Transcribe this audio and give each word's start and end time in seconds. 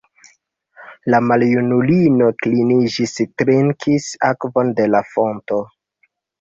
La 1.13 1.19
maljunulino 1.31 2.31
kliniĝis, 2.41 3.15
trinkis 3.43 4.11
akvon 4.33 4.75
de 4.83 4.91
la 4.97 5.07
fonto. 5.15 5.65